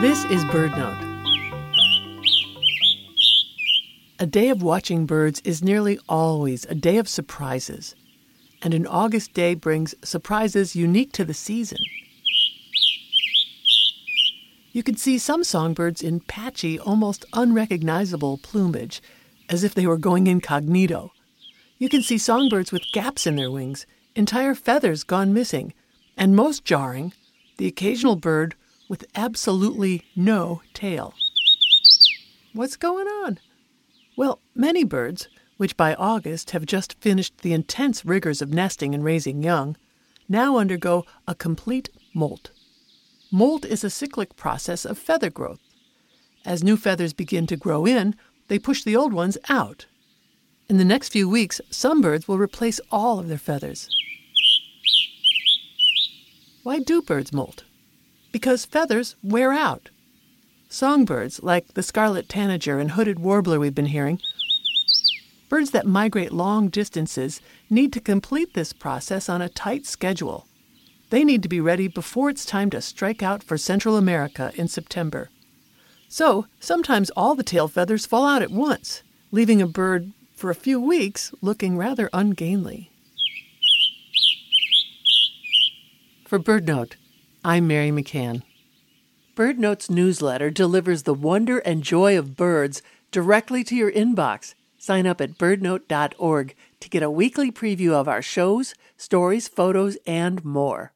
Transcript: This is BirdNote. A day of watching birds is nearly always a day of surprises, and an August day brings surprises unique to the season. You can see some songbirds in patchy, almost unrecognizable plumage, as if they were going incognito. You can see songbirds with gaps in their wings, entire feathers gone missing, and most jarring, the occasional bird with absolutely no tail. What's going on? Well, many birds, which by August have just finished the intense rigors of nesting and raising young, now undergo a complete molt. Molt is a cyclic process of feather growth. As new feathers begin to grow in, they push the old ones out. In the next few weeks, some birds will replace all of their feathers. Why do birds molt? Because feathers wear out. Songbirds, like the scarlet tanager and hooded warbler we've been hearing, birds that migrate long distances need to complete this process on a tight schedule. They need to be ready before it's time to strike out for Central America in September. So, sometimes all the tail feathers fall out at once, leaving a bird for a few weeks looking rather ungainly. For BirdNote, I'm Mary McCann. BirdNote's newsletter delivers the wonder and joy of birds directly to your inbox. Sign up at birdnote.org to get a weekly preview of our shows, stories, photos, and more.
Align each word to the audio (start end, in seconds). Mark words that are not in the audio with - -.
This 0.00 0.24
is 0.26 0.44
BirdNote. 0.44 0.96
A 4.20 4.26
day 4.26 4.48
of 4.48 4.62
watching 4.62 5.06
birds 5.06 5.42
is 5.44 5.60
nearly 5.60 5.98
always 6.08 6.64
a 6.66 6.76
day 6.76 6.98
of 6.98 7.08
surprises, 7.08 7.96
and 8.62 8.74
an 8.74 8.86
August 8.86 9.34
day 9.34 9.54
brings 9.54 9.96
surprises 10.04 10.76
unique 10.76 11.10
to 11.14 11.24
the 11.24 11.34
season. 11.34 11.78
You 14.70 14.84
can 14.84 14.96
see 14.96 15.18
some 15.18 15.42
songbirds 15.42 16.00
in 16.00 16.20
patchy, 16.20 16.78
almost 16.78 17.24
unrecognizable 17.32 18.38
plumage, 18.38 19.02
as 19.48 19.64
if 19.64 19.74
they 19.74 19.88
were 19.88 19.98
going 19.98 20.28
incognito. 20.28 21.10
You 21.78 21.88
can 21.88 22.02
see 22.02 22.18
songbirds 22.18 22.70
with 22.70 22.92
gaps 22.92 23.26
in 23.26 23.34
their 23.34 23.50
wings, 23.50 23.84
entire 24.14 24.54
feathers 24.54 25.02
gone 25.02 25.34
missing, 25.34 25.74
and 26.16 26.36
most 26.36 26.64
jarring, 26.64 27.14
the 27.56 27.66
occasional 27.66 28.14
bird 28.14 28.54
with 28.88 29.04
absolutely 29.14 30.04
no 30.16 30.62
tail. 30.74 31.14
What's 32.52 32.76
going 32.76 33.06
on? 33.06 33.38
Well, 34.16 34.40
many 34.54 34.84
birds, 34.84 35.28
which 35.58 35.76
by 35.76 35.94
August 35.94 36.50
have 36.50 36.66
just 36.66 36.98
finished 37.00 37.38
the 37.38 37.52
intense 37.52 38.04
rigors 38.04 38.42
of 38.42 38.52
nesting 38.52 38.94
and 38.94 39.04
raising 39.04 39.42
young, 39.42 39.76
now 40.28 40.56
undergo 40.56 41.04
a 41.26 41.34
complete 41.34 41.88
molt. 42.14 42.50
Molt 43.30 43.64
is 43.64 43.84
a 43.84 43.90
cyclic 43.90 44.36
process 44.36 44.84
of 44.84 44.98
feather 44.98 45.30
growth. 45.30 45.60
As 46.44 46.64
new 46.64 46.76
feathers 46.76 47.12
begin 47.12 47.46
to 47.48 47.56
grow 47.56 47.86
in, 47.86 48.14
they 48.48 48.58
push 48.58 48.82
the 48.82 48.96
old 48.96 49.12
ones 49.12 49.36
out. 49.48 49.86
In 50.68 50.78
the 50.78 50.84
next 50.84 51.10
few 51.10 51.28
weeks, 51.28 51.60
some 51.70 52.00
birds 52.00 52.26
will 52.26 52.38
replace 52.38 52.80
all 52.90 53.18
of 53.18 53.28
their 53.28 53.38
feathers. 53.38 53.88
Why 56.62 56.78
do 56.78 57.02
birds 57.02 57.32
molt? 57.32 57.64
Because 58.32 58.64
feathers 58.64 59.16
wear 59.22 59.52
out. 59.52 59.90
Songbirds, 60.68 61.42
like 61.42 61.74
the 61.74 61.82
scarlet 61.82 62.28
tanager 62.28 62.78
and 62.78 62.90
hooded 62.90 63.18
warbler 63.18 63.58
we've 63.58 63.74
been 63.74 63.86
hearing, 63.86 64.20
birds 65.48 65.70
that 65.70 65.86
migrate 65.86 66.32
long 66.32 66.68
distances 66.68 67.40
need 67.70 67.92
to 67.94 68.00
complete 68.00 68.52
this 68.52 68.72
process 68.72 69.28
on 69.28 69.40
a 69.40 69.48
tight 69.48 69.86
schedule. 69.86 70.46
They 71.10 71.24
need 71.24 71.42
to 71.42 71.48
be 71.48 71.60
ready 71.60 71.88
before 71.88 72.28
it's 72.28 72.44
time 72.44 72.68
to 72.70 72.82
strike 72.82 73.22
out 73.22 73.42
for 73.42 73.56
Central 73.56 73.96
America 73.96 74.52
in 74.56 74.68
September. 74.68 75.30
So, 76.08 76.46
sometimes 76.60 77.10
all 77.10 77.34
the 77.34 77.42
tail 77.42 77.68
feathers 77.68 78.04
fall 78.04 78.26
out 78.26 78.42
at 78.42 78.50
once, 78.50 79.02
leaving 79.30 79.62
a 79.62 79.66
bird 79.66 80.12
for 80.34 80.50
a 80.50 80.54
few 80.54 80.80
weeks 80.80 81.32
looking 81.40 81.76
rather 81.76 82.10
ungainly. 82.12 82.90
For 86.26 86.38
BirdNote, 86.38 86.94
I'm 87.44 87.68
Mary 87.68 87.90
McCann. 87.90 88.42
BirdNote's 89.36 89.88
newsletter 89.88 90.50
delivers 90.50 91.04
the 91.04 91.14
wonder 91.14 91.58
and 91.58 91.84
joy 91.84 92.18
of 92.18 92.36
birds 92.36 92.82
directly 93.12 93.62
to 93.64 93.76
your 93.76 93.92
inbox. 93.92 94.54
Sign 94.76 95.06
up 95.06 95.20
at 95.20 95.38
birdnote.org 95.38 96.54
to 96.80 96.88
get 96.88 97.02
a 97.02 97.10
weekly 97.10 97.52
preview 97.52 97.92
of 97.92 98.08
our 98.08 98.22
shows, 98.22 98.74
stories, 98.96 99.46
photos, 99.46 99.96
and 100.04 100.44
more. 100.44 100.92